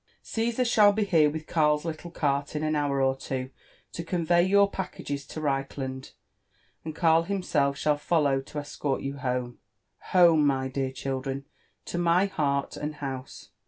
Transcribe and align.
Caesar 0.23 0.65
shall 0.65 0.91
be 0.91 1.03
here 1.03 1.29
with 1.29 1.45
Karl's 1.45 1.85
little 1.85 2.09
cart 2.09 2.55
in 2.55 2.63
an 2.63 2.75
hour 2.75 2.99
or 3.03 3.15
two, 3.15 3.51
to 3.91 4.03
convey 4.03 4.41
your 4.41 4.67
packages 4.67 5.27
to 5.27 5.39
Reichland; 5.39 6.13
and 6.83 6.95
Karl 6.95 7.21
himself 7.21 7.77
shall 7.77 7.97
follow 7.97 8.41
to 8.41 8.57
escort 8.57 9.01
you 9.03 9.17
home— 9.17 9.59
home, 10.13 10.43
my 10.43 10.67
dear 10.67 10.89
children, 10.91 11.45
to 11.85 11.99
my 11.99 12.25
heart 12.25 12.75
and 12.75 12.95
house. 12.95 13.49